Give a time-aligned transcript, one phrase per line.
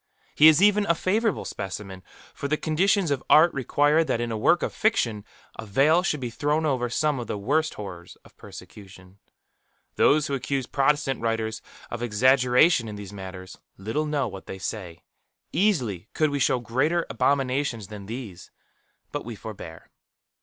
[0.33, 2.01] He is even a favourable specimen;
[2.33, 5.23] for the conditions of art require that in a work of fiction
[5.59, 9.19] a veil should be thrown over some of the worst horrors of persecution.
[9.97, 11.61] Those who accuse Protestant writers
[11.91, 15.03] of exaggeration in these matters, little know what they say.
[15.51, 18.49] Easily could we show greater abominations than these;
[19.11, 19.91] but we forbear.